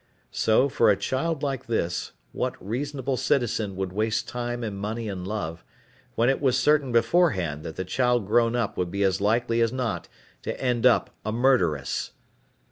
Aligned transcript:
So, 0.31 0.67
for 0.67 0.89
a 0.89 0.97
child 0.97 1.43
like 1.43 1.67
this, 1.67 2.13
what 2.31 2.55
reasonable 2.59 3.17
citizen 3.17 3.75
would 3.75 3.93
waste 3.93 4.27
time 4.27 4.63
and 4.63 4.75
money 4.75 5.07
and 5.07 5.27
love, 5.27 5.63
when 6.15 6.27
it 6.27 6.41
was 6.41 6.57
certain 6.57 6.91
beforehand 6.91 7.61
that 7.63 7.75
the 7.75 7.85
child 7.85 8.25
grown 8.25 8.55
up 8.55 8.77
would 8.77 8.89
be 8.89 9.03
as 9.03 9.21
likely 9.21 9.61
as 9.61 9.71
not 9.71 10.07
to 10.41 10.59
end 10.59 10.87
up 10.87 11.11
a 11.23 11.31
murderess? 11.31 12.13